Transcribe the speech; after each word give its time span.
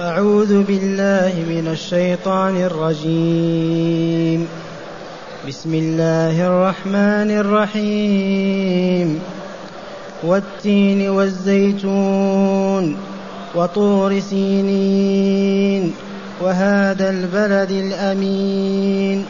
أعوذ 0.00 0.62
بالله 0.62 1.32
من 1.48 1.68
الشيطان 1.72 2.56
الرجيم. 2.56 4.48
بسم 5.48 5.74
الله 5.74 6.46
الرحمن 6.46 7.30
الرحيم. 7.40 9.20
والتين 10.24 11.08
والزيتون 11.08 12.96
وطور 13.54 14.20
سينين 14.20 15.92
وهذا 16.42 17.10
البلد 17.10 17.70
الأمين. 17.70 19.24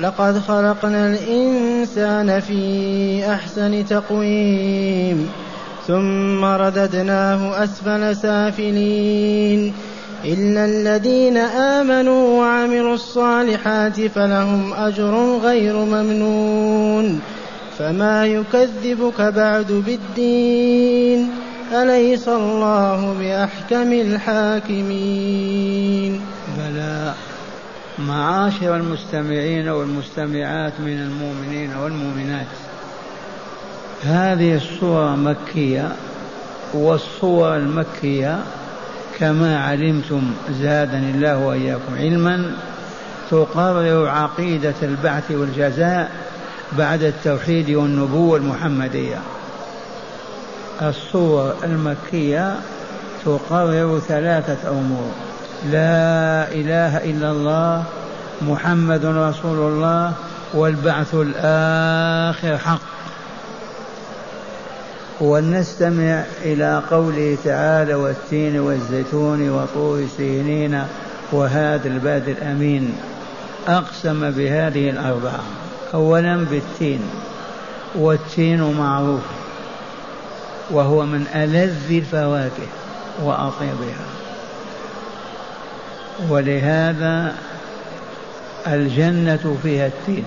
لقد 0.00 0.38
خلقنا 0.38 1.06
الإنسان 1.06 2.40
في 2.40 3.24
أحسن 3.32 3.86
تقويم 3.86 5.28
ثم 5.86 6.44
رددناه 6.44 7.64
أسفل 7.64 8.16
سافلين. 8.16 9.72
إلا 10.24 10.64
الذين 10.64 11.36
آمنوا 11.36 12.40
وعملوا 12.40 12.94
الصالحات 12.94 14.00
فلهم 14.00 14.72
أجر 14.72 15.38
غير 15.42 15.76
ممنون 15.76 17.20
فما 17.78 18.26
يكذبك 18.26 19.20
بعد 19.20 19.72
بالدين 19.72 21.30
أليس 21.72 22.28
الله 22.28 23.16
بأحكم 23.20 23.92
الحاكمين 23.92 25.40
بلى 26.58 27.14
معاشر 27.98 28.76
المستمعين 28.76 29.68
والمستمعات 29.68 30.72
من 30.80 30.98
المؤمنين 30.98 31.76
والمؤمنات. 31.76 32.46
هذه 34.02 34.56
الصورة 34.56 35.16
مكية 35.16 35.92
والصور 36.74 37.56
المكية 37.56 38.38
كما 39.18 39.58
علمتم 39.58 40.22
زادني 40.50 41.10
الله 41.10 41.38
وإياكم 41.38 41.94
علما. 41.96 42.54
تقرر 43.30 44.08
عقيدة 44.08 44.74
البعث 44.82 45.30
والجزاء 45.30 46.10
بعد 46.78 47.02
التوحيد 47.02 47.70
والنبوة 47.70 48.36
المحمدية. 48.36 49.18
الصور 50.82 51.54
المكية 51.64 52.56
تقرر 53.24 54.00
ثلاثة 54.08 54.70
أمور. 54.70 55.12
لا 55.70 56.48
إله 56.52 56.96
إلا 56.96 57.30
الله 57.30 57.84
محمد 58.42 59.04
رسول 59.04 59.72
الله 59.72 60.12
والبعث 60.54 61.14
الآخر 61.14 62.58
حق. 62.58 62.80
ولنستمع 65.22 66.24
إلى 66.44 66.82
قوله 66.90 67.36
تعالى 67.44 67.94
والتين 67.94 68.60
والزيتون 68.60 69.50
وطور 69.50 70.06
سينين 70.16 70.82
وهذا 71.32 71.88
البلد 71.88 72.28
الأمين. 72.28 72.94
أقسم 73.68 74.30
بهذه 74.30 74.90
الأربعة 74.90 75.40
أولا 75.94 76.36
بالتين 76.50 77.00
والتين 77.94 78.78
معروف 78.78 79.22
وهو 80.70 81.06
من 81.06 81.26
ألذ 81.34 81.90
الفواكه 81.90 82.68
وأطيبها. 83.22 84.06
ولهذا 86.28 87.34
الجنة 88.66 89.56
فيها 89.62 89.86
التين. 89.86 90.24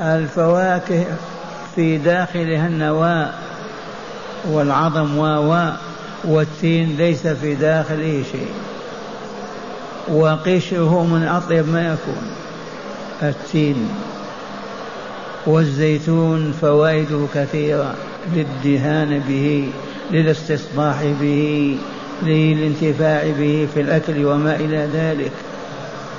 الفواكه 0.00 1.04
في 1.76 1.98
داخلها 1.98 2.66
النواة 2.66 3.30
والعظم 4.50 5.18
و 5.18 5.72
والتين 6.24 6.96
ليس 6.96 7.26
في 7.26 7.54
داخله 7.54 8.22
شيء. 8.32 8.52
وقشره 10.12 11.04
من 11.04 11.22
أطيب 11.22 11.68
ما 11.68 11.86
يكون 11.86 12.30
التين. 13.22 13.88
والزيتون 15.46 16.52
فوائده 16.60 17.26
كثيرة 17.34 17.94
للدهان 18.34 19.22
به 19.28 19.70
للاستصباح 20.10 21.04
به 21.20 21.78
للانتفاع 22.22 23.22
به 23.38 23.68
في 23.74 23.80
الأكل 23.80 24.24
وما 24.24 24.56
إلى 24.56 24.88
ذلك. 24.92 25.32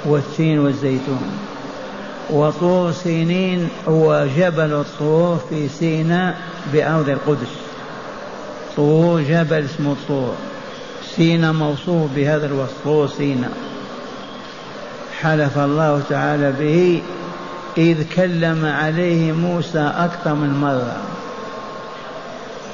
والتين 0.05 0.59
والزيتون. 0.59 1.48
وطور 2.31 2.91
سينين 2.91 3.69
هو 3.87 4.27
جبل 4.37 4.73
الطور 4.73 5.39
في 5.49 5.69
سيناء 5.69 6.37
بأرض 6.73 7.09
القدس. 7.09 7.53
طور 8.75 9.21
جبل 9.21 9.65
اسمه 9.65 9.95
طور 10.07 10.33
سينا 11.15 11.51
موصوف 11.51 12.11
بهذا 12.15 12.45
الوصف 12.45 12.73
طور 12.83 13.07
سينا. 13.07 13.49
حلف 15.21 15.57
الله 15.57 16.01
تعالى 16.09 16.51
به 16.59 17.01
إذ 17.77 18.03
كلم 18.15 18.65
عليه 18.65 19.31
موسى 19.31 19.91
أكثر 19.97 20.33
من 20.33 20.49
مرة. 20.49 20.97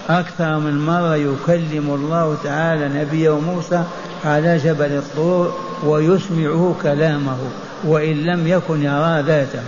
أكثر 0.09 0.59
من 0.59 0.85
مرة 0.85 1.15
يكلم 1.15 1.93
الله 1.93 2.37
تعالى 2.43 3.01
نبيه 3.01 3.39
موسى 3.39 3.83
على 4.25 4.57
جبل 4.57 4.91
الطور 4.91 5.53
ويسمعه 5.85 6.75
كلامه. 6.83 7.37
وإن 7.85 8.13
لم 8.13 8.47
يكن 8.47 8.83
يرى 8.83 9.21
ذاته. 9.21 9.63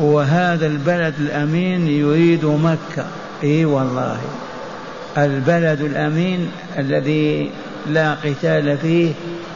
وهذا 0.00 0.66
البلد 0.66 1.14
الأمين 1.20 1.88
يريد 1.88 2.44
مكة. 2.44 3.06
إي 3.42 3.64
والله. 3.64 4.18
البلد 5.18 5.80
الأمين 5.80 6.50
الذي 6.78 7.50
لا 7.86 8.14
قتال 8.14 8.78
فيه 8.78 9.12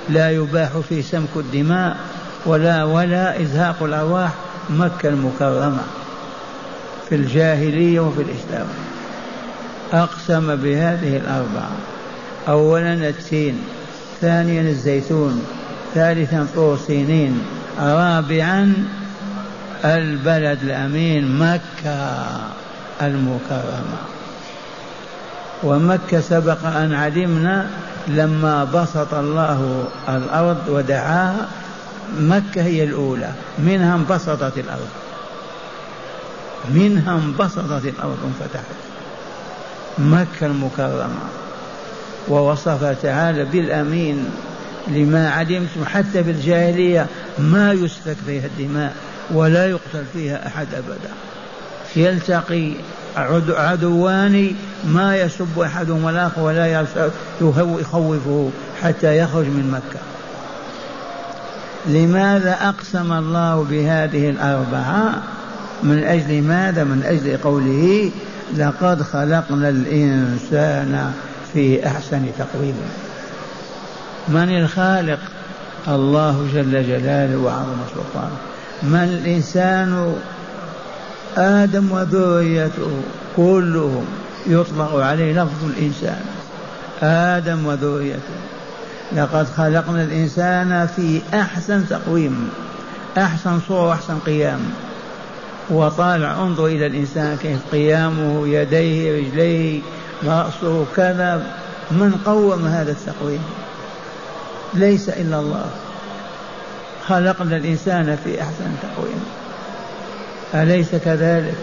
لا 0.08 0.30
يباح 0.30 0.70
فيه 0.88 1.02
سمك 1.02 1.36
الدماء 1.36 1.96
ولا 2.46 2.84
ولا 2.84 3.42
إزهاق 3.42 3.82
الأرواح 3.82 4.30
مكة 4.70 5.08
المكرمة. 5.08 5.82
في 7.08 7.14
الجاهلية 7.14 8.00
وفي 8.00 8.22
الإسلام. 8.22 8.66
أقسم 9.92 10.56
بهذه 10.56 11.16
الأربعة. 11.16 11.70
أولا 12.48 12.92
التين 12.94 13.58
ثانيا 14.20 14.62
الزيتون 14.62 15.42
ثالثا 15.94 16.46
طور 16.54 16.78
سينين. 16.86 17.40
رابعا 17.80 18.74
البلد 19.84 20.62
الأمين 20.62 21.38
مكة 21.38 22.26
المكرمة. 23.02 23.98
ومكة 25.62 26.20
سبق 26.20 26.66
أن 26.66 26.94
علمنا 26.94 27.70
لما 28.08 28.64
بسط 28.64 29.14
الله 29.14 29.84
الأرض 30.08 30.68
ودعاها 30.68 31.48
مكة 32.18 32.62
هي 32.62 32.84
الأولى. 32.84 33.30
منها 33.58 33.94
انبسطت 33.94 34.58
الأرض. 34.58 34.88
منها 36.70 37.14
انبسطت 37.14 37.84
الأرض 37.84 38.18
انفتحت. 38.24 38.74
مكة 39.98 40.46
المكرمة. 40.46 41.20
ووصف 42.28 42.84
تعالى 43.02 43.44
بالأمين 43.44 44.30
لما 44.88 45.30
علمتم 45.30 45.84
حتى 45.84 46.24
في 46.24 46.30
الجاهلية 46.30 47.06
ما 47.38 47.72
يسفك 47.72 48.16
فيها 48.26 48.46
الدماء 48.46 48.94
ولا 49.30 49.66
يقتل 49.66 50.04
فيها 50.12 50.46
أحد 50.46 50.66
أبدا. 50.74 51.10
يلتقي 51.96 52.72
عدوان 53.56 54.52
ما 54.84 55.16
يسب 55.16 55.58
أحدهما 55.58 56.10
الآخر 56.10 56.40
ولا 56.40 56.86
يخوفه 57.40 58.50
حتى 58.82 59.18
يخرج 59.18 59.46
من 59.46 59.70
مكة. 59.70 60.00
لماذا 61.86 62.56
أقسم 62.60 63.12
الله 63.12 63.66
بهذه 63.70 64.30
الأربعة؟ 64.30 65.22
من 65.82 66.04
أجل 66.04 66.42
ماذا؟ 66.42 66.84
من 66.84 67.02
أجل 67.04 67.36
قوله 67.36 68.10
لقد 68.56 69.02
خلقنا 69.02 69.68
الإنسان 69.68 71.12
في 71.52 71.86
أحسن 71.86 72.26
تقويم. 72.38 72.76
من 74.28 74.58
الخالق؟ 74.58 75.18
الله 75.88 76.48
جل 76.54 76.86
جلاله 76.86 77.36
وعظم 77.36 77.76
سلطانه. 77.94 78.36
من 78.82 79.18
الإنسان 79.22 80.14
آدم 81.36 81.92
وذريته 81.92 83.02
كلهم؟ 83.36 84.04
يطلق 84.46 84.94
عليه 84.94 85.42
لفظ 85.42 85.64
الإنسان. 85.64 86.24
آدم 87.02 87.66
وذريته. 87.66 88.40
لقد 89.16 89.46
خلقنا 89.46 90.02
الإنسان 90.02 90.86
في 90.96 91.20
أحسن 91.34 91.88
تقويم 91.88 92.50
أحسن 93.18 93.60
صورة 93.68 93.88
وأحسن 93.88 94.18
قيام. 94.26 94.60
وطالع 95.70 96.32
انظر 96.42 96.66
إلى 96.66 96.86
الإنسان 96.86 97.36
كيف 97.42 97.58
قيامه 97.72 98.48
يديه 98.48 99.18
رجليه 99.18 99.80
رأسه 100.24 100.86
كذا. 100.96 101.42
من 101.90 102.14
قوم 102.26 102.66
هذا 102.66 102.92
التقويم؟ 102.92 103.42
ليس 104.74 105.08
إلا 105.08 105.40
الله. 105.40 105.66
خلقنا 107.08 107.56
الإنسان 107.56 108.18
في 108.24 108.42
أحسن 108.42 108.70
تقويم. 108.82 109.24
أليس 110.54 110.88
كذلك؟ 111.04 111.54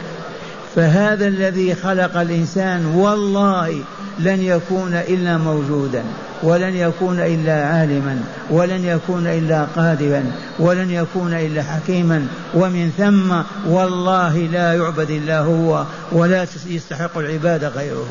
فهذا 0.76 1.28
الذي 1.28 1.76
خلق 1.76 2.18
الإنسان 2.18 2.86
والله 2.86 3.82
لن 4.20 4.44
يكون 4.44 4.94
إلا 4.94 5.38
موجودا 5.38 6.04
ولن 6.44 6.76
يكون 6.76 7.20
إلا 7.20 7.66
عالما 7.66 8.20
ولن 8.50 8.86
يكون 8.86 9.28
إلا 9.28 9.68
قادرا 9.76 10.32
ولن 10.60 10.92
يكون 10.92 11.34
إلا 11.34 11.64
حكيما. 11.64 12.28
ومن 12.54 12.92
ثم 12.98 13.36
والله 13.72 14.38
لا 14.38 14.74
يعبد 14.74 15.10
إلا 15.10 15.40
هو 15.40 15.84
ولا 16.12 16.46
يستحق 16.68 17.18
العبادة 17.18 17.68
غيره. 17.68 18.08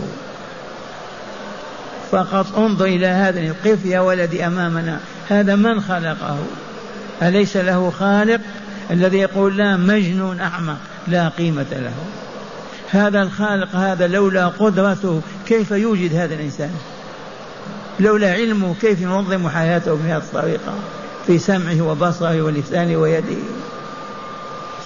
فقط 2.11 2.59
انظر 2.59 2.85
إلى 2.85 3.07
هذا 3.07 3.55
قف 3.65 3.85
يا 3.85 4.01
ولدي 4.01 4.47
أمامنا. 4.47 5.01
هذا 5.29 5.57
من 5.57 5.81
خلقه؟ 5.81 6.39
أليس 7.23 7.57
له 7.57 7.91
خالق؟ 7.91 8.41
الذي 8.91 9.19
يقول 9.19 9.57
لا 9.57 9.77
مجنون 9.77 10.41
أعمى 10.41 10.77
لا 11.09 11.29
قيمة 11.29 11.67
له. 11.73 11.93
هذا 12.91 13.23
الخالق 13.23 13.77
هذا 13.77 14.07
لولا 14.07 14.47
قدرته 14.49 15.21
كيف 15.47 15.71
يوجد 15.71 16.15
هذا 16.15 16.35
الإنسان؟ 16.35 16.71
لولا 18.01 18.33
علمه 18.33 18.75
كيف 18.81 19.01
ينظم 19.01 19.49
حياته 19.49 19.95
بهذه 19.95 20.17
الطريقة؟ 20.17 20.75
في 21.27 21.39
سمعه 21.39 21.81
وبصره 21.81 22.43
ولسانه 22.43 22.97
ويده. 22.97 23.37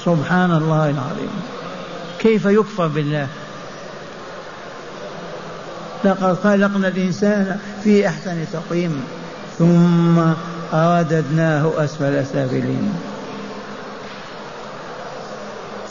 سبحان 0.05 0.51
الله 0.53 0.91
العظيم. 0.91 1.31
كيف 2.19 2.45
يكفر 2.45 2.87
بالله؟ 2.87 3.27
لقد 6.05 6.37
خلقنا 6.45 6.89
الإنسان 6.89 7.59
في 7.85 8.09
أحسن 8.09 8.45
تقويم 8.53 9.03
ثم 9.59 10.19
رددناه 10.73 11.73
أسفل 11.77 12.27
سافلين. 12.33 12.93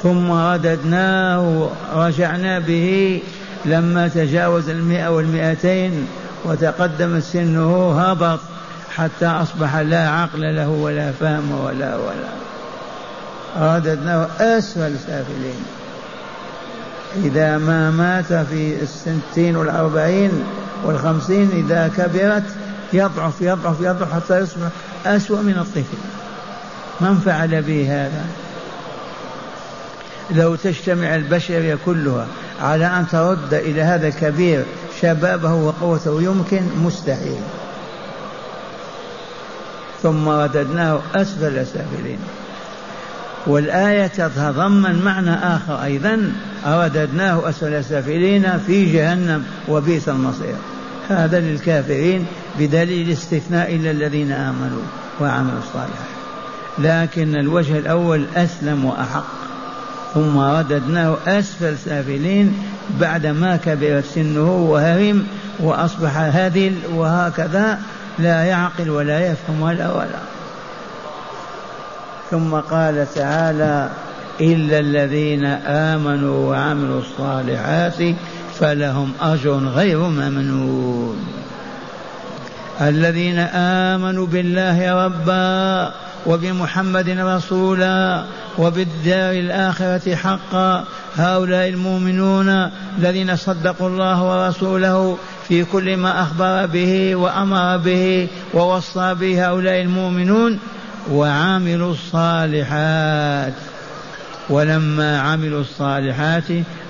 ثم 0.04 0.32
رددناه 0.32 1.70
رجعنا 1.96 2.60
به 2.60 3.22
لما 3.66 4.08
تجاوز 4.08 4.70
المئة 4.70 5.08
والمئتين 5.08 6.08
وتقدم 6.46 7.20
سنه 7.20 8.02
هبط 8.02 8.40
حتى 8.96 9.26
أصبح 9.26 9.76
لا 9.76 10.10
عقل 10.10 10.56
له 10.56 10.70
ولا 10.70 11.12
فهم 11.12 11.52
ولا 11.52 11.96
ولا. 11.96 12.30
رددناه 13.76 14.28
أسفل 14.40 14.96
سافلين. 15.08 15.79
إذا 17.16 17.58
ما 17.58 17.92
مات 17.92 18.34
في 18.34 18.82
الستين 18.82 19.56
والأربعين 19.56 20.32
والخمسين 20.86 21.50
إذا 21.54 21.92
كبرت 21.98 22.44
يضعف 22.94 23.42
يضعف 23.42 23.82
يضعف 23.82 24.14
حتى 24.14 24.40
يصبح 24.40 24.68
أسوأ 25.06 25.42
من 25.42 25.58
الطفل. 25.60 25.98
من 27.02 27.18
فعل 27.26 27.62
به 27.62 28.06
هذا؟ 28.06 28.26
لو 30.32 30.56
تجتمع 30.56 31.16
البشرية 31.16 31.78
كلها 31.86 32.28
على 32.62 32.86
أن 32.86 33.08
ترد 33.12 33.54
إلى 33.54 33.82
هذا 33.82 34.08
الكبير 34.08 34.66
شبابه 35.02 35.54
وقوته 35.54 36.22
يمكن 36.22 36.62
مستحيل. 36.84 37.42
ثم 40.04 40.30
رددناه 40.30 41.00
أسفل 41.16 41.66
سافلين 41.66 42.20
والآية 43.48 44.08
تتضمن 44.08 45.02
معنى 45.06 45.34
آخر 45.34 45.84
أيضا 45.84 46.32
رددناه 46.66 47.50
أسفل 47.50 47.84
سافلين 47.84 48.60
في 48.68 48.94
جهنم 48.94 49.44
وبئس 49.68 50.10
المصير. 50.10 50.56
هذا 51.10 51.40
للكافرين 51.40 52.26
بدليل 52.60 53.12
استثناء 53.12 53.76
إلا 53.76 53.92
الذين 53.92 54.32
آمنوا 54.32 54.82
وعملوا 55.22 55.60
الصالحات. 55.60 56.20
لكن 56.80 57.36
الوجه 57.36 57.78
الأول 57.78 58.26
أسلم 58.36 58.86
وأحق. 58.86 59.26
ثم 60.14 60.40
رددناه 60.40 61.18
أسفل 61.28 61.78
سافلين 61.78 62.58
بعدما 63.00 63.56
كبرت 63.56 64.06
سنه 64.06 64.56
وهرم 64.56 65.28
وأصبح 65.60 66.18
هذل 66.18 66.74
وهكذا 66.94 67.80
لا 68.20 68.44
يعقل 68.44 68.90
ولا 68.90 69.32
يفهم 69.32 69.62
ولا 69.62 69.92
ولا. 69.92 70.39
ثم 72.32 72.56
قال 72.56 73.08
تعالى 73.16 73.90
إلا 74.42 74.80
الذين 74.80 75.46
آمنوا 75.66 76.50
وعملوا 76.50 77.02
الصالحات 77.02 78.16
فلهم 78.60 79.12
أجر 79.22 79.58
غير 79.58 79.98
ممنون. 80.00 81.18
الذين 82.82 83.40
آمنوا 83.40 84.28
بالله 84.28 85.06
ربا 85.06 85.92
وبمحمد 86.26 87.10
رسولا 87.10 88.24
وبالدار 88.58 89.32
الآخرة 89.32 90.16
حقا 90.16 90.84
هؤلاء 91.16 91.70
المؤمنون 91.70 92.70
الذين 92.98 93.36
صدقوا 93.36 93.88
الله 93.88 94.24
ورسوله 94.24 95.18
في 95.48 95.64
كل 95.64 95.98
ما 95.98 96.22
أخبر 96.22 96.66
به 96.66 97.16
وأمر 97.16 97.78
به 97.78 98.28
ووصى 98.54 99.14
به 99.14 99.48
هؤلاء 99.48 99.82
المؤمنون 99.82 100.60
وعملوا 101.12 101.92
الصالحات. 101.92 103.54
ولما 104.50 105.20
عملوا 105.20 105.62
الصالحات 105.62 106.44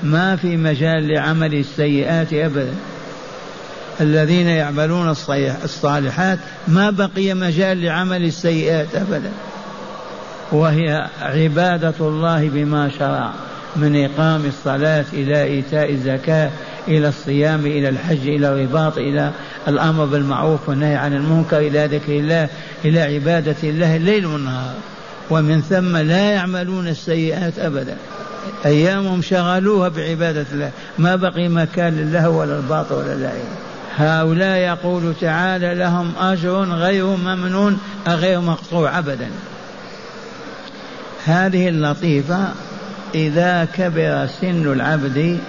ما 0.03 0.35
في 0.35 0.57
مجال 0.57 1.07
لعمل 1.07 1.53
السيئات 1.53 2.33
أبدا. 2.33 2.73
الذين 4.01 4.47
يعملون 4.47 5.09
الصالحات 5.63 6.39
ما 6.67 6.89
بقي 6.89 7.33
مجال 7.33 7.81
لعمل 7.81 8.25
السيئات 8.25 8.95
أبدا. 8.95 9.31
وهي 10.51 11.07
عبادة 11.21 11.93
الله 11.99 12.49
بما 12.49 12.89
شرع 12.99 13.31
من 13.75 14.05
إقام 14.05 14.45
الصلاة 14.45 15.05
إلى 15.13 15.43
إيتاء 15.43 15.91
الزكاة 15.91 16.49
إلى 16.87 17.07
الصيام 17.07 17.65
إلى 17.65 17.89
الحج 17.89 18.27
إلى 18.27 18.49
الرباط 18.49 18.97
إلى 18.97 19.31
الأمر 19.69 20.05
بالمعروف 20.05 20.69
والنهي 20.69 20.95
عن 20.95 21.13
المنكر 21.13 21.57
إلى 21.57 21.85
ذكر 21.85 22.11
الله 22.11 22.49
إلى 22.85 23.01
عبادة 23.01 23.55
الله 23.63 23.95
الليل 23.95 24.25
والنهار. 24.25 24.73
ومن 25.29 25.61
ثم 25.61 25.97
لا 25.97 26.31
يعملون 26.31 26.87
السيئات 26.87 27.59
أبدا. 27.59 27.97
أيامهم 28.65 29.21
شغلوها 29.21 29.89
بعبادة 29.89 30.45
الله. 30.53 30.71
ما 30.97 31.15
بقي 31.15 31.47
مكان 31.47 31.93
لله 31.93 32.29
ولا 32.29 32.57
الباطل 32.57 32.95
ولا 32.95 33.13
اللعين. 33.13 33.49
هؤلاء 33.97 34.57
يقول 34.57 35.13
تعالى 35.21 35.75
لهم 35.75 36.11
أجر 36.19 36.63
غير 36.63 37.05
ممنون 37.05 37.79
غير 38.07 38.41
مقطوع 38.41 38.99
أبدا. 38.99 39.27
هذه 41.25 41.69
اللطيفة 41.69 42.47
إذا 43.15 43.67
كبر 43.77 44.27
سن 44.41 44.71
العبد 44.71 45.39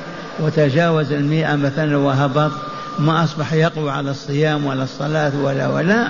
وتجاوز 0.40 1.12
المئة 1.12 1.56
مثلا 1.56 1.96
وهبط 1.96 2.52
ما 2.98 3.24
أصبح 3.24 3.52
يقوى 3.52 3.90
على 3.90 4.10
الصيام 4.10 4.66
ولا 4.66 4.82
الصلاة 4.84 5.32
ولا 5.42 5.68
ولا 5.68 6.08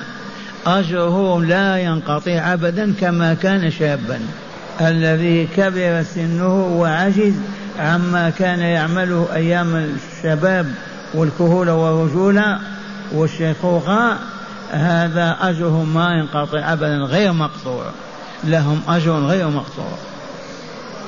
أجره 0.67 1.41
لا 1.41 1.79
ينقطع 1.79 2.53
أبدا 2.53 2.95
كما 3.01 3.35
كان 3.35 3.71
شابا. 3.71 4.21
الذي 4.81 5.49
كبر 5.57 6.03
سنه 6.03 6.65
وعجز 6.67 7.35
عما 7.79 8.31
كان 8.31 8.61
يعمله 8.61 9.29
أيام 9.35 9.77
الشباب 9.77 10.67
والكهولة 11.15 11.75
والرجولة 11.75 12.59
والشيخوخة 13.13 14.17
هذا 14.71 15.37
أجره 15.41 15.85
ما 15.85 16.15
ينقطع 16.15 16.73
أبدا 16.73 16.97
غير 16.97 17.33
مقطوع. 17.33 17.85
لهم 18.45 18.81
أجر 18.89 19.19
غير 19.19 19.49
مقطوع. 19.49 19.99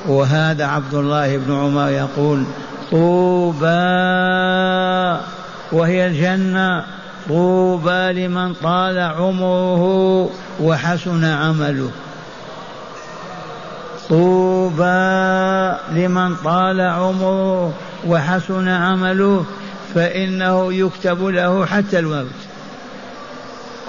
وهذا 0.09 0.65
عبد 0.65 0.95
الله 0.95 1.37
بن 1.37 1.55
عمر 1.55 1.89
يقول 1.89 2.45
طوبى. 2.91 3.67
وهي 5.73 6.07
الجنة. 6.07 6.85
طوبى 7.29 8.13
لمن 8.13 8.55
طال 8.55 8.99
عمره 8.99 10.31
وحسن 10.61 11.25
عمله. 11.25 11.91
طوبى 14.09 15.77
لمن 15.93 16.37
طال 16.45 16.81
عمره 16.81 17.73
وحسن 18.07 18.69
عمله 18.69 19.45
فإنه 19.95 20.73
يكتب 20.73 21.25
له 21.25 21.67
حتى 21.67 21.99
الموت 21.99 22.27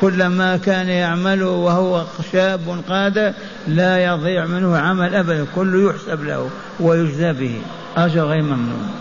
كلما 0.02 0.58
كان 0.58 0.90
يعمل 0.90 1.44
وهو 1.44 2.04
شاب 2.32 2.82
قادر 2.90 3.34
لا 3.68 4.06
يضيع 4.06 4.46
منه 4.46 4.78
عمل 4.78 5.16
أبدا 5.16 5.46
كله 5.56 5.90
يحسب 5.90 6.24
له 6.24 6.50
ويجزى 6.80 7.34
به. 7.34 7.62
أجر 7.98 8.25
غير 8.25 8.42
ممنون. 8.42 8.92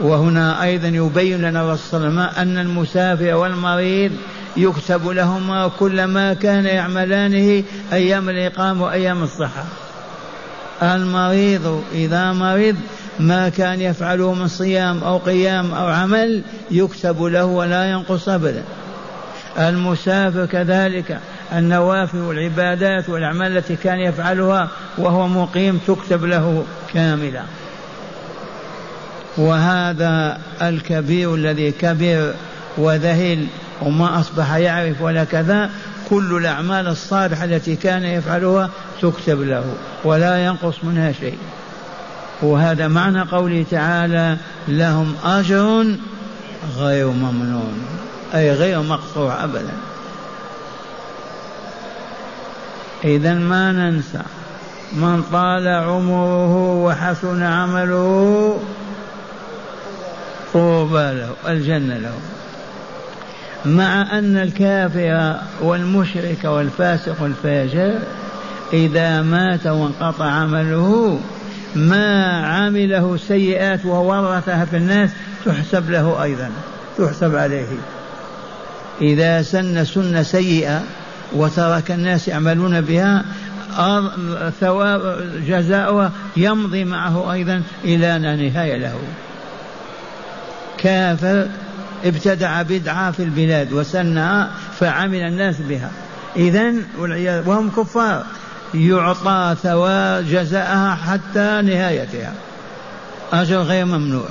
وهنا 0.00 0.62
أيضا 0.62 0.88
يبين 0.88 1.42
لنا 1.42 1.62
الرسول 1.62 2.18
أن 2.18 2.58
المسافر 2.58 3.34
والمريض 3.34 4.12
يكتب 4.56 5.08
لهما 5.08 5.70
كل 5.78 6.04
ما 6.04 6.34
كان 6.34 6.66
يعملانه 6.66 7.64
أيام 7.92 8.28
الإقامة 8.28 8.84
وأيام 8.84 9.22
الصحة. 9.22 9.64
المريض 10.82 11.84
إذا 11.92 12.32
مرض 12.32 12.76
ما 13.20 13.48
كان 13.48 13.80
يفعله 13.80 14.34
من 14.34 14.48
صيام 14.48 15.04
أو 15.04 15.18
قيام 15.18 15.74
أو 15.74 15.86
عمل 15.86 16.42
يكتب 16.70 17.22
له 17.22 17.44
ولا 17.44 17.90
ينقص 17.90 18.28
أبدا. 18.28 18.64
المسافر 19.58 20.46
كذلك 20.46 21.18
النوافل 21.52 22.18
والعبادات 22.18 23.08
والأعمال 23.08 23.56
التي 23.56 23.76
كان 23.76 23.98
يفعلها 23.98 24.68
وهو 24.98 25.28
مقيم 25.28 25.80
تكتب 25.86 26.24
له 26.24 26.64
كاملة. 26.94 27.42
وهذا 29.38 30.38
الكبير 30.62 31.34
الذي 31.34 31.70
كبر 31.72 32.34
وذهل 32.76 33.46
وما 33.82 34.20
أصبح 34.20 34.54
يعرف 34.54 35.02
ولا 35.02 35.24
كذا 35.24 35.70
كل 36.10 36.36
الأعمال 36.36 36.88
الصالحة 36.88 37.44
التي 37.44 37.76
كان 37.76 38.04
يفعلها 38.04 38.70
تكتب 39.02 39.40
له 39.40 39.64
ولا 40.04 40.44
ينقص 40.44 40.74
منها 40.82 41.12
شيء. 41.12 41.38
وهذا 42.42 42.88
معنى 42.88 43.22
قوله 43.22 43.64
تعالى 43.70 44.36
لهم 44.68 45.14
أجر 45.24 45.86
غير 46.78 47.06
ممنون 47.06 47.82
أي 48.34 48.52
غير 48.52 48.82
مقطوع 48.82 49.44
أبدا. 49.44 49.72
إذا 53.04 53.34
ما 53.34 53.72
ننسى 53.72 54.22
من 54.92 55.22
طال 55.32 55.68
عمره 55.68 56.74
وحسن 56.84 57.42
عمله 57.42 58.60
طوبى 60.58 61.12
له 61.12 61.30
الجنة 61.48 61.98
له. 61.98 62.14
مع 63.64 64.18
أن 64.18 64.36
الكافر 64.36 65.36
والمشرك 65.62 66.44
والفاسق 66.44 67.22
والفاجر 67.22 67.98
إذا 68.72 69.22
مات 69.22 69.66
وانقطع 69.66 70.24
عمله 70.24 71.20
ما 71.74 72.46
عمله 72.46 73.16
سيئات 73.16 73.86
وورثها 73.86 74.64
في 74.64 74.76
الناس 74.76 75.10
تحسب 75.44 75.90
له 75.90 76.22
أيضا 76.22 76.50
تحسب 76.98 77.34
عليه. 77.34 77.66
إذا 79.00 79.42
سن 79.42 79.84
سنة 79.84 80.22
سيئة 80.22 80.82
وترك 81.32 81.90
الناس 81.90 82.28
يعملون 82.28 82.80
بها 82.80 83.24
ثواب 84.60 85.24
جزاؤها 85.46 86.12
يمضي 86.36 86.84
معه 86.84 87.32
أيضا 87.32 87.62
إلى 87.84 88.18
نهاية 88.18 88.76
له. 88.76 88.98
كافر 90.78 91.46
ابتدع 92.04 92.62
بدعة 92.62 93.10
في 93.10 93.22
البلاد 93.22 93.72
وسنها 93.72 94.50
فعمل 94.80 95.20
الناس 95.20 95.56
بها. 95.60 95.90
إذا 96.36 96.72
وهم 97.46 97.70
كفار. 97.70 98.24
يعطى 98.74 99.56
ثواب 99.62 100.24
جزاءها 100.30 100.94
حتى 100.94 101.62
نهايتها. 101.62 102.32
أجر 103.32 103.58
غير 103.62 103.84
ممنوع. 103.84 104.28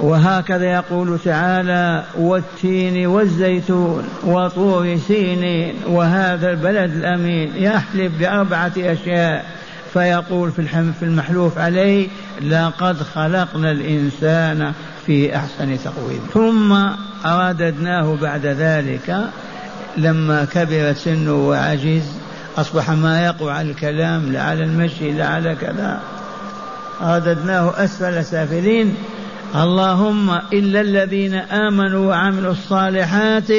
وهكذا 0.00 0.64
يقول 0.64 1.18
تعالى 1.24 2.04
والتين 2.18 3.06
والزيتون 3.06 4.08
وطور 4.24 4.98
سينين 5.08 5.74
وهذا 5.86 6.50
البلد 6.50 6.92
الأمين 6.92 7.52
يحلف 7.56 8.12
بأربعة 8.18 8.72
أشياء. 8.78 9.44
فيقول 9.92 10.52
في 10.52 11.02
المحلوف 11.02 11.58
عليه 11.58 12.08
لقد 12.42 13.02
خلقنا 13.02 13.70
الإنسان 13.70 14.72
في 15.08 15.36
أحسن 15.36 15.78
تقويم. 15.84 16.20
ثم 16.34 16.72
أرددناه 17.26 18.16
بعد 18.22 18.46
ذلك 18.46 19.24
لما 19.96 20.44
كبر 20.44 20.92
سنه 20.92 21.48
وعجز 21.48 22.02
أصبح 22.58 22.90
ما 22.90 23.24
يقع 23.24 23.52
على 23.52 23.70
الكلام 23.70 24.32
لا 24.32 24.42
على 24.42 24.64
المشي 24.64 25.12
لا 25.12 25.26
على 25.26 25.54
كذا. 25.54 26.00
رددناه 27.02 27.84
أسفل 27.84 28.24
سافلين 28.24 28.94
اللهم 29.54 30.30
إلا 30.52 30.80
الذين 30.80 31.34
آمنوا 31.34 32.08
وعملوا 32.08 32.52
الصالحات 32.52 33.52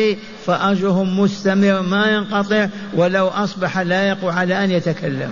فأجرهم 0.45 1.19
مستمر 1.19 1.81
ما 1.81 2.05
ينقطع 2.05 2.67
ولو 2.93 3.27
أصبح 3.27 3.77
لا 3.77 4.07
يقع 4.07 4.33
على 4.33 4.63
أن 4.63 4.71
يتكلم. 4.71 5.29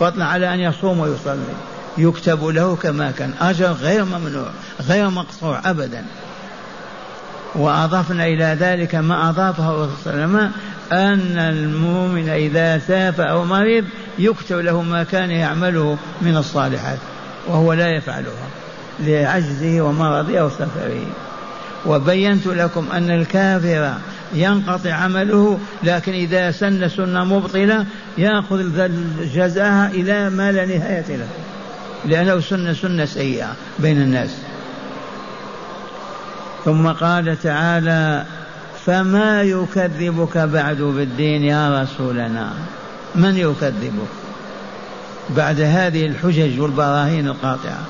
فضلا 0.00 0.24
على 0.24 0.54
أن 0.54 0.60
يصوم 0.60 1.00
ويصلي. 1.00 1.73
يكتب 1.98 2.44
له 2.44 2.76
كما 2.76 3.10
كان. 3.10 3.32
أجر 3.40 3.72
غير 3.72 4.04
ممنوع 4.04 4.50
غير 4.88 5.10
مقطوع 5.10 5.60
أبدا. 5.64 6.04
وأضفنا 7.54 8.26
إلى 8.26 8.56
ذلك 8.60 8.94
ما 8.94 9.28
أضافه 9.28 9.82
وسلم 9.82 10.50
أن 10.92 11.38
المؤمن 11.38 12.28
إذا 12.28 12.78
ساف 12.78 13.20
أو 13.20 13.44
مرض 13.44 13.84
يكتب 14.18 14.56
له 14.56 14.82
ما 14.82 15.02
كان 15.02 15.30
يعمله 15.30 15.96
من 16.22 16.36
الصالحات 16.36 16.98
وهو 17.46 17.72
لا 17.72 17.88
يفعلها 17.88 18.48
لعجزه 19.00 19.80
ومرضه 19.80 20.38
أو 20.38 20.50
سفره. 20.50 21.06
وبينت 21.86 22.46
لكم 22.46 22.86
أن 22.92 23.10
الكافر 23.10 23.94
ينقطع 24.34 24.92
عمله 24.92 25.58
لكن 25.82 26.12
إذا 26.12 26.50
سن 26.50 26.88
سنة 26.88 27.24
مبطلة 27.24 27.86
يأخذ 28.18 28.88
جزاها 29.34 29.90
إلى 29.90 30.30
ما 30.30 30.52
لا 30.52 30.66
نهاية 30.66 31.16
له. 31.16 31.26
لأنه 32.06 32.40
سنة 32.40 32.72
سنة 32.72 33.04
سيئة 33.04 33.56
بين 33.78 34.02
الناس. 34.02 34.30
ثم 36.64 36.88
قال 36.88 37.42
تعالى 37.42 38.24
فما 38.86 39.42
يكذبك 39.42 40.38
بعد 40.38 40.76
بالدين 40.76 41.44
يا 41.44 41.82
رسولنا؟ 41.82 42.52
من 43.14 43.36
يكذبك؟ 43.36 44.08
بعد 45.30 45.60
هذه 45.60 46.06
الحجج 46.06 46.60
والبراهين 46.60 47.26
القاطعة. 47.28 47.80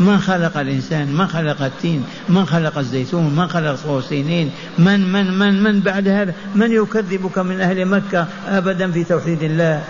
من 0.00 0.18
خلق 0.18 0.58
الإنسان؟ 0.58 1.12
من 1.12 1.26
خلق 1.26 1.62
التين؟ 1.62 2.04
من 2.28 2.46
خلق 2.46 2.78
الزيتون؟ 2.78 3.34
من 3.34 3.48
خلق 3.48 4.00
سنين 4.00 4.50
من 4.78 5.12
من 5.12 5.38
من 5.38 5.62
من 5.62 5.80
بعد 5.80 6.08
هذا؟ 6.08 6.34
من 6.54 6.72
يكذبك 6.72 7.38
من 7.38 7.60
أهل 7.60 7.84
مكة 7.84 8.26
أبدا 8.48 8.90
في 8.90 9.04
توحيد 9.04 9.42
الله؟ 9.42 9.82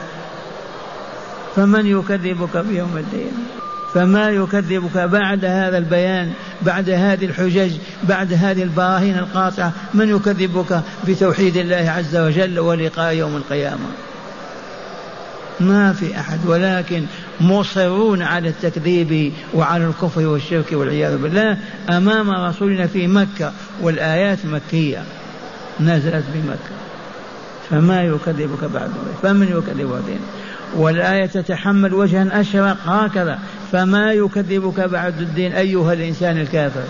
فمن 1.56 1.86
يكذبك 1.86 2.56
بيوم 2.56 2.96
الدين؟ 2.96 3.59
فما 3.94 4.30
يكذبك 4.30 4.96
بعد 4.96 5.44
هذا 5.44 5.78
البيان 5.78 6.32
بعد 6.62 6.90
هذه 6.90 7.24
الحجج 7.24 7.72
بعد 8.04 8.32
هذه 8.32 8.62
البراهين 8.62 9.18
القاطعة؟ 9.18 9.72
من 9.94 10.08
يكذبك 10.08 10.82
بتوحيد 11.08 11.56
الله 11.56 11.90
عز 11.90 12.16
وجل 12.16 12.58
ولقاء 12.58 13.14
يوم 13.14 13.36
القيامة؟ 13.36 13.86
ما 15.60 15.92
في 15.92 16.20
أحد 16.20 16.38
ولكن 16.46 17.04
مصرون 17.40 18.22
على 18.22 18.48
التكذيب 18.48 19.32
وعلى 19.54 19.86
الكفر 19.86 20.26
والشرك 20.26 20.66
والعياذ 20.72 21.18
بالله 21.18 21.58
أمام 21.90 22.30
رسولنا 22.30 22.86
في 22.86 23.06
مكة 23.06 23.52
والآيات 23.80 24.38
مكية 24.46 25.02
نزلت 25.80 26.24
بمكة. 26.34 26.80
فما 27.70 28.02
يكذبك 28.02 28.64
بعد 28.64 28.90
فمن 29.22 29.48
يكذب 29.48 30.02
دين 30.06 30.20
والآية 30.76 31.26
تتحمل 31.26 31.94
وجها 31.94 32.40
أشرق 32.40 32.76
هكذا. 32.86 33.38
فما 33.72 34.12
يكذبك 34.12 34.80
بعد 34.80 35.20
الدين 35.20 35.52
أيها 35.52 35.92
الإنسان 35.92 36.38
الكافر؟ 36.38 36.84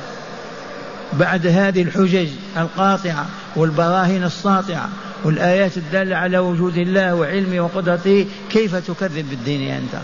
بعد 1.12 1.46
هذه 1.46 1.82
الحجج 1.82 2.28
القاطعة 2.56 3.26
والبراهين 3.56 4.24
الساطعة 4.24 4.88
والآيات 5.24 5.76
الدالة 5.76 6.16
على 6.16 6.38
وجود 6.38 6.76
الله 6.76 7.14
وعلمه 7.14 7.60
وقدرته 7.60 8.26
كيف 8.50 8.76
تكذب 8.76 9.30
بالدين 9.30 9.70
أنت؟ 9.70 10.02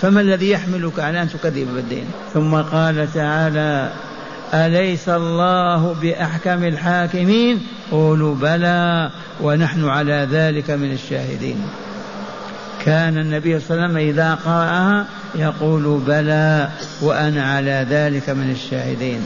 فما 0.00 0.20
الذي 0.20 0.50
يحملك 0.50 1.00
على 1.00 1.22
أن 1.22 1.28
تكذب 1.28 1.68
بالدين؟ 1.74 2.04
ثم 2.34 2.54
قال 2.54 3.12
تعالى 3.14 3.90
أليس 4.54 5.08
الله 5.08 5.92
بأحكم 6.02 6.64
الحاكمين؟ 6.64 7.60
قولوا 7.90 8.34
بلى 8.34 9.10
ونحن 9.40 9.88
على 9.88 10.28
ذلك 10.30 10.70
من 10.70 10.92
الشاهدين. 10.92 11.56
كان 12.88 13.18
النبي 13.18 13.60
صلى 13.60 13.70
الله 13.70 13.82
عليه 13.82 13.94
وسلم 13.94 14.08
إذا 14.08 14.34
قرأها 14.34 15.06
يقول 15.34 16.00
بلى 16.06 16.68
وأنا 17.02 17.42
على 17.44 17.86
ذلك 17.90 18.30
من 18.30 18.50
الشاهدين. 18.50 19.20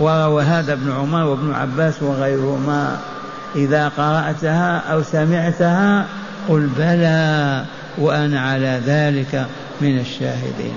وروى 0.00 0.42
هذا 0.42 0.72
ابن 0.72 0.92
عمر 0.92 1.24
وابن 1.24 1.52
عباس 1.52 2.02
وغيرهما. 2.02 2.98
إذا 3.56 3.88
قرأتها 3.88 4.82
أو 4.92 5.02
سمعتها 5.02 6.06
قل 6.48 6.68
بلى 6.78 7.64
وأنا 7.98 8.40
على 8.40 8.80
ذلك 8.86 9.46
من 9.80 9.98
الشاهدين. 9.98 10.76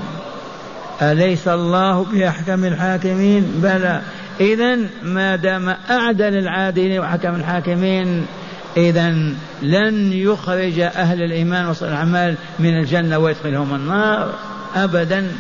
أليس 1.02 1.48
الله 1.48 2.06
بأحكم 2.14 2.66
الحاكمين؟ 2.66 3.52
بلى. 3.64 4.02
إذا 4.40 4.78
ما 5.04 5.36
دام 5.36 5.76
أعدل 5.90 6.38
العادلين 6.38 7.00
وحكم 7.00 7.36
الحاكمين 7.36 8.26
إذا 8.78 9.10
لن 9.62 10.14
يخرج 10.14 10.80
أهل 10.80 11.22
الإيمان 11.22 11.70
وصل 11.70 11.88
الأعمال 11.88 12.36
من 12.60 12.80
الجنة 12.80 13.18
ويدخلهم 13.18 13.76
النار 13.76 14.34
أبدا 14.76 15.32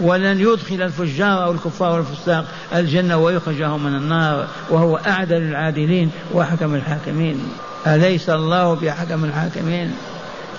ولن 0.00 0.40
يدخل 0.40 0.82
الفجار 0.82 1.44
أو 1.44 1.52
الكفار 1.52 1.92
والفساق 1.92 2.44
الجنة 2.74 3.16
ويخرجهم 3.16 3.84
من 3.84 3.96
النار 3.96 4.46
وهو 4.70 4.96
أعدل 4.96 5.42
العادلين 5.42 6.10
وحكم 6.34 6.74
الحاكمين. 6.74 7.48
أليس 7.86 8.30
الله 8.30 8.74
بحكم 8.74 9.24
الحاكمين؟ 9.24 9.92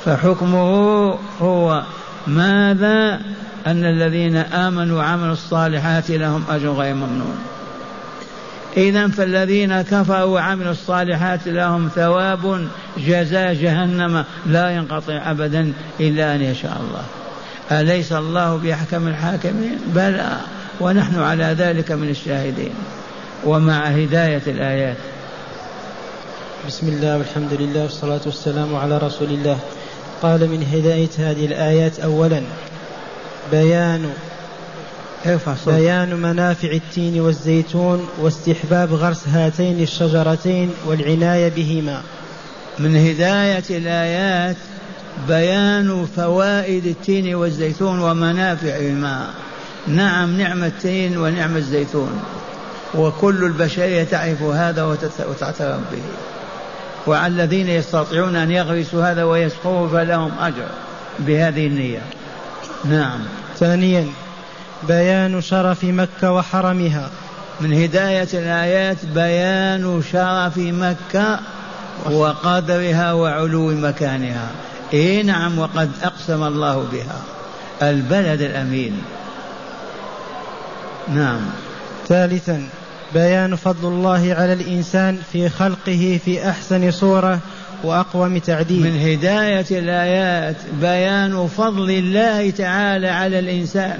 فحكمه 0.05 1.15
هو 1.41 1.83
ماذا؟ 2.27 3.21
أن 3.67 3.85
الذين 3.85 4.35
آمنوا 4.37 4.97
وعملوا 4.97 5.33
الصالحات 5.33 6.11
لهم 6.11 6.43
أجر 6.49 6.69
غير 6.69 6.95
ممنون. 6.95 7.37
إذا 8.77 9.07
فالذين 9.07 9.81
كفروا 9.81 10.23
وعملوا 10.23 10.71
الصالحات 10.71 11.39
لهم 11.45 11.89
ثواب 11.95 12.67
جزاء 12.97 13.53
جهنم 13.53 14.25
لا 14.45 14.69
ينقطع 14.69 15.31
أبدا 15.31 15.73
إلا 15.99 16.35
أن 16.35 16.41
يشاء 16.41 16.81
الله. 16.81 17.03
أليس 17.81 18.13
الله 18.13 18.55
بأحكم 18.57 19.07
الحاكمين؟ 19.07 19.79
بلى 19.87 20.37
ونحن 20.79 21.19
على 21.19 21.43
ذلك 21.43 21.91
من 21.91 22.09
الشاهدين. 22.09 22.73
ومع 23.45 23.85
هداية 23.85 24.41
الآيات. 24.47 24.97
بسم 26.67 26.87
الله 26.87 27.17
والحمد 27.17 27.53
لله 27.53 27.83
والصلاة 27.83 28.21
والسلام 28.25 28.75
على 28.75 28.97
رسول 28.97 29.29
الله. 29.29 29.59
قال 30.21 30.49
من 30.49 30.63
هداية 30.73 31.09
هذه 31.17 31.45
الآيات 31.45 31.99
أولا 31.99 32.41
بيان 33.51 34.13
بيان 35.67 36.15
منافع 36.15 36.71
التين 36.71 37.21
والزيتون 37.21 38.07
واستحباب 38.19 38.93
غرس 38.93 39.27
هاتين 39.27 39.79
الشجرتين 39.83 40.71
والعناية 40.85 41.49
بهما. 41.49 42.01
من 42.79 42.95
هداية 42.95 43.63
الآيات 43.69 44.55
بيان 45.27 46.07
فوائد 46.15 46.85
التين 46.85 47.35
والزيتون 47.35 47.99
ومنافعهما. 47.99 49.27
نعم 49.87 50.37
نعم 50.37 50.63
التين 50.63 51.17
ونعم 51.17 51.57
الزيتون. 51.57 52.21
وكل 52.95 53.43
البشرية 53.43 54.03
تعرف 54.03 54.43
هذا 54.43 54.83
وتعترف 55.29 55.79
به. 55.91 56.03
وعلى 57.07 57.33
الذين 57.33 57.69
يستطيعون 57.69 58.35
أن 58.35 58.51
يغرسوا 58.51 59.11
هذا 59.11 59.23
ويسقوه 59.23 59.87
فلهم 59.87 60.31
أجر 60.39 60.67
بهذه 61.19 61.67
النية. 61.67 62.01
نعم. 62.85 63.19
ثانيا 63.59 64.07
بيان 64.87 65.41
شرف 65.41 65.83
مكة 65.83 66.31
وحرمها. 66.31 67.09
من 67.61 67.73
هداية 67.73 68.27
الآيات 68.33 69.05
بيان 69.05 70.01
شرف 70.11 70.57
مكة 70.57 71.39
وقدرها 72.11 73.13
وعلو 73.13 73.67
مكانها. 73.67 74.47
إي 74.93 75.23
نعم 75.23 75.59
وقد 75.59 75.91
أقسم 76.03 76.43
الله 76.43 76.87
بها. 76.91 77.21
البلد 77.89 78.41
الأمين. 78.41 79.01
نعم. 81.07 81.41
ثالثا 82.07 82.69
بيان 83.13 83.55
فضل 83.55 83.87
الله 83.87 84.35
على 84.39 84.53
الإنسان 84.53 85.17
في 85.31 85.49
خلقه 85.49 86.19
في 86.25 86.49
أحسن 86.49 86.91
صورة 86.91 87.39
وأقوم 87.83 88.37
تعديل. 88.37 88.83
من 88.83 88.99
هداية 88.99 89.65
الآيات 89.71 90.55
بيان 90.81 91.47
فضل 91.47 91.89
الله 91.89 92.49
تعالى 92.49 93.09
على 93.09 93.39
الإنسان. 93.39 93.99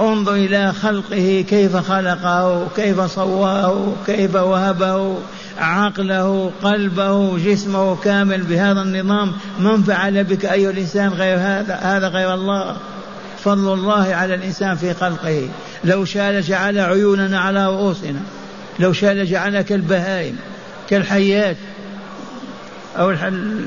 انظر 0.00 0.34
إلى 0.34 0.72
خلقه 0.72 1.44
كيف 1.48 1.76
خلقه 1.76 2.68
كيف 2.76 3.00
صوره 3.00 3.96
كيف 4.06 4.34
وهبه 4.34 5.18
عقله 5.58 6.50
قلبه 6.62 7.38
جسمه 7.38 7.96
كامل 7.96 8.42
بهذا 8.42 8.82
النظام. 8.82 9.32
من 9.58 9.82
فعل 9.82 10.24
بك 10.24 10.44
أيها 10.44 10.70
الإنسان 10.70 11.08
غير 11.08 11.38
هذا؟ 11.38 11.74
هذا 11.74 12.08
غير 12.08 12.34
الله. 12.34 12.76
فضل 13.44 13.72
الله 13.72 14.14
على 14.14 14.34
الإنسان 14.34 14.76
في 14.76 14.94
خلقه. 14.94 15.48
لو 15.84 16.04
شاء 16.04 16.32
لجعل 16.32 16.78
عيوننا 16.78 17.40
على 17.40 17.66
رؤوسنا. 17.66 18.20
لو 18.78 18.92
شاء 18.92 19.12
لجعلنا 19.12 19.62
كالبهائم 19.62 20.36
كالحيات. 20.90 21.56
أو 22.98 23.10
الحل 23.10 23.66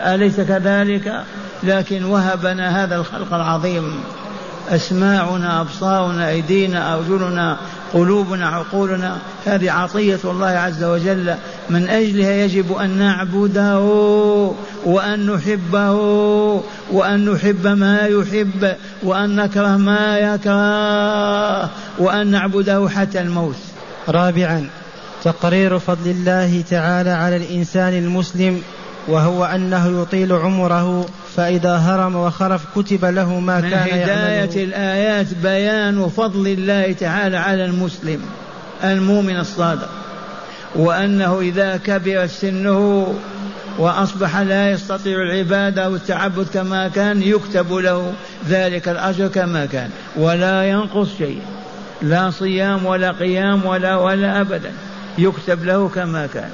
أليس 0.00 0.40
كذلك؟ 0.40 1.24
لكن 1.62 2.04
وهبنا 2.04 2.84
هذا 2.84 2.96
الخلق 2.96 3.34
العظيم. 3.34 4.00
أسماعنا 4.70 5.60
أبصارنا 5.60 6.28
أيدينا 6.28 6.94
أرجلنا 6.94 7.56
قلوبنا 7.94 8.48
عقولنا. 8.48 9.18
هذه 9.46 9.70
عطية 9.70 10.18
الله 10.24 10.46
عز 10.46 10.84
وجل. 10.84 11.34
من 11.70 11.88
أجلها 11.88 12.30
يجب 12.30 12.76
أن 12.76 12.90
نعبده 12.90 13.80
وأن 14.84 15.26
نحبه 15.26 15.92
وأن 16.90 17.30
نحب 17.30 17.66
ما 17.66 18.00
يحب 18.06 18.74
وأن 19.02 19.36
نكره 19.36 19.76
ما 19.76 20.18
يكره 20.18 21.70
وأن 21.98 22.26
نعبده 22.26 22.88
حتى 22.88 23.20
الموت. 23.20 23.56
رابعا 24.08 24.68
تقرير 25.24 25.78
فضل 25.78 26.10
الله 26.10 26.64
تعالى 26.70 27.10
على 27.10 27.36
الإنسان 27.36 27.92
المسلم. 27.92 28.62
وهو 29.08 29.44
أنه 29.44 30.02
يطيل 30.02 30.32
عمره 30.32 31.06
فإذا 31.36 31.76
هرم 31.76 32.16
وخرف 32.16 32.62
كتب 32.76 33.04
له 33.04 33.40
ما 33.40 33.60
من 33.60 33.70
كان 33.70 33.80
هداية 33.80 34.06
يعمله 34.06 34.64
الآيات 34.64 35.34
بيان 35.34 36.08
فضل 36.08 36.46
الله 36.46 36.92
تعالى 36.92 37.36
على 37.36 37.64
المسلم 37.64 38.20
المؤمن 38.84 39.36
الصادق. 39.36 39.88
وأنه 40.74 41.40
إذا 41.40 41.76
كبر 41.76 42.26
سنه 42.26 43.14
وأصبح 43.78 44.38
لا 44.38 44.70
يستطيع 44.70 45.22
العبادة 45.22 45.90
والتعبد 45.90 46.46
كما 46.54 46.88
كان 46.88 47.22
يكتب 47.22 47.72
له 47.72 48.12
ذلك 48.48 48.88
الأجر 48.88 49.28
كما 49.28 49.66
كان. 49.66 49.90
ولا 50.16 50.64
ينقص 50.64 51.08
شيء. 51.18 51.40
لا 52.02 52.30
صيام 52.30 52.86
ولا 52.86 53.12
قيام 53.12 53.66
ولا 53.66 53.96
ولا 53.96 54.40
أبدا. 54.40 54.72
يكتب 55.18 55.64
له 55.64 55.88
كما 55.88 56.26
كان. 56.26 56.50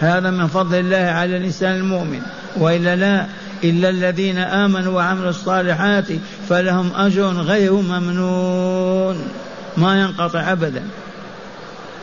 هذا 0.00 0.30
من 0.30 0.46
فضل 0.46 0.78
الله 0.78 0.96
على 0.96 1.36
الإنسان 1.36 1.76
المؤمن. 1.76 2.20
وإلا 2.56 2.96
لا 2.96 3.26
إلا 3.64 3.88
الذين 3.88 4.38
آمنوا 4.38 4.94
وعملوا 4.94 5.30
الصالحات 5.30 6.04
فلهم 6.48 6.90
أجر 6.96 7.26
غير 7.26 7.72
ممنون. 7.72 9.28
ما 9.76 10.00
ينقطع 10.00 10.52
أبدا. 10.52 10.82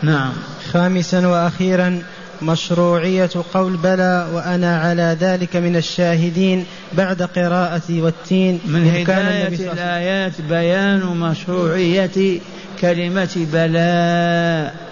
نعم. 0.03 0.33
خامسا 0.71 1.27
وأخيرا 1.27 2.01
مشروعية 2.41 3.29
قول 3.53 3.77
بلى 3.77 4.27
وأنا 4.33 4.77
على 4.77 5.17
ذلك 5.19 5.55
من 5.55 5.75
الشاهدين 5.75 6.65
بعد 6.93 7.21
قراءة 7.21 7.81
والتين. 7.89 8.59
من 8.65 8.87
هداية 8.89 9.71
الآيات 9.71 10.41
بيان 10.49 10.99
مشروعية 10.99 12.39
كلمة 12.81 13.47
بلاء. 13.53 14.84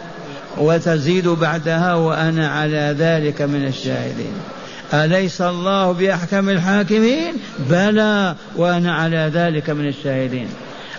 وتزيد 0.58 1.28
بعدها 1.28 1.94
وأنا 1.94 2.48
على 2.48 2.96
ذلك 3.00 3.42
من 3.42 3.68
الشاهدين. 3.68 4.34
أليس 4.94 5.42
الله 5.42 5.92
بأحكم 5.92 6.50
الحاكمين؟ 6.50 7.34
بلى 7.70 8.36
وأنا 8.56 8.94
على 8.94 9.32
ذلك 9.34 9.70
من 9.70 9.88
الشاهدين. 9.88 10.48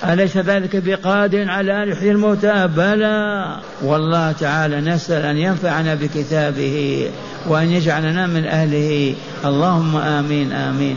أليس 0.04 0.36
ذلك 0.36 0.76
بقادر 0.76 1.50
على 1.50 1.82
أن 1.82 1.88
يحيي 1.88 2.10
الموتى؟ 2.10 2.68
بلى. 2.76 3.56
والله 3.82 4.32
تعالى 4.32 4.80
نسأل 4.80 5.24
أن 5.24 5.36
ينفعنا 5.36 5.94
بكتابه 5.94 7.08
وأن 7.46 7.70
يجعلنا 7.70 8.26
من 8.26 8.44
أهله. 8.44 9.14
اللهم 9.44 9.96
آمين 9.96 10.52
آمين. 10.52 10.96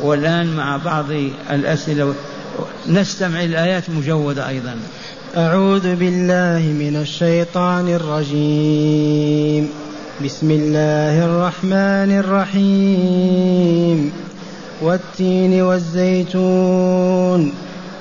والآن 0.00 0.56
مع 0.56 0.76
بعض 0.76 1.06
الأسئلة 1.50 2.14
نستمع 2.88 3.44
الآيات 3.44 3.90
مجودة 3.90 4.48
أيضا. 4.48 4.76
أعوذ 5.36 5.96
بالله 5.96 6.72
من 6.72 6.96
الشيطان 7.00 7.88
الرجيم. 7.88 9.68
بسم 10.24 10.50
الله 10.50 11.24
الرحمن 11.24 12.18
الرحيم. 12.18 14.12
والتين 14.82 15.62
والزيتون 15.62 17.52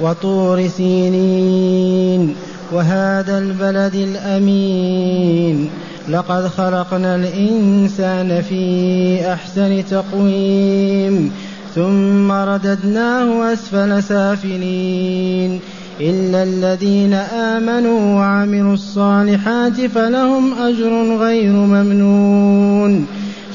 وطور 0.01 0.67
سينين 0.67 2.35
وهذا 2.71 3.37
البلد 3.37 3.95
الأمين. 3.95 5.69
لقد 6.09 6.47
خلقنا 6.47 7.15
الإنسان 7.15 8.41
في 8.41 9.33
أحسن 9.33 9.83
تقويم. 9.91 11.31
ثم 11.75 12.31
رددناه 12.31 13.53
أسفل 13.53 14.03
سافلين. 14.03 15.59
إلا 16.01 16.43
الذين 16.43 17.13
آمنوا 17.13 18.15
وعملوا 18.15 18.73
الصالحات 18.73 19.81
فلهم 19.81 20.53
أجر 20.53 21.17
غير 21.17 21.51
ممنون 21.51 23.05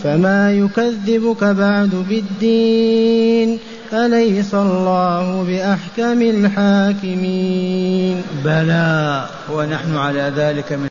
فما 0.03 0.53
يكذبك 0.53 1.45
بعد 1.45 2.05
بالدين 2.09 3.59
أليس 3.93 4.55
الله 4.55 5.43
بأحكم 5.43 6.23
الحاكمين 6.23 8.23
بلى 8.45 9.27
ونحن 9.53 9.97
على 9.97 10.33
ذلك 10.37 10.73
من 10.73 10.85